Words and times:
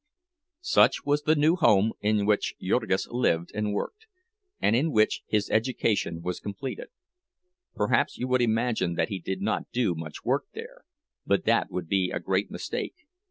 Such 0.65 1.05
was 1.05 1.21
the 1.21 1.35
new 1.35 1.55
home 1.55 1.93
in 2.01 2.25
which 2.25 2.55
Jurgis 2.59 3.07
lived 3.09 3.51
and 3.53 3.71
worked, 3.71 4.07
and 4.59 4.75
in 4.75 4.91
which 4.91 5.21
his 5.27 5.47
education 5.51 6.23
was 6.23 6.39
completed. 6.39 6.87
Perhaps 7.75 8.17
you 8.17 8.27
would 8.27 8.41
imagine 8.41 8.95
that 8.95 9.09
he 9.09 9.19
did 9.19 9.43
not 9.43 9.69
do 9.71 9.93
much 9.93 10.25
work 10.25 10.45
there, 10.55 10.85
but 11.27 11.43
that 11.45 11.69
would 11.69 11.87
be 11.87 12.09
a 12.09 12.19
great 12.19 12.49
mistake. 12.49 12.95